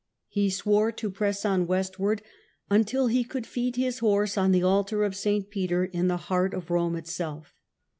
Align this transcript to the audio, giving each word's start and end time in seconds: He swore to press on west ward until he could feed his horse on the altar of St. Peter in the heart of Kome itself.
He 0.29 0.49
swore 0.49 0.91
to 0.93 1.11
press 1.11 1.45
on 1.45 1.67
west 1.67 1.99
ward 1.99 2.23
until 2.71 3.05
he 3.05 3.23
could 3.23 3.45
feed 3.45 3.75
his 3.75 3.99
horse 3.99 4.35
on 4.35 4.51
the 4.51 4.63
altar 4.63 5.03
of 5.03 5.15
St. 5.15 5.47
Peter 5.51 5.85
in 5.85 6.07
the 6.07 6.17
heart 6.17 6.55
of 6.55 6.65
Kome 6.65 6.97
itself. 6.97 7.53